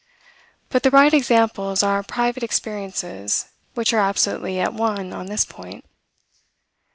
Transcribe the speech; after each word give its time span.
But 0.69 0.81
the 0.81 0.89
right 0.89 1.13
examples 1.13 1.83
are 1.83 2.01
private 2.01 2.41
experiences, 2.41 3.49
which 3.75 3.93
are 3.93 3.99
absolutely 3.99 4.59
at 4.59 4.73
one 4.73 5.13
on 5.13 5.27
this 5.27 5.45
point. 5.45 5.85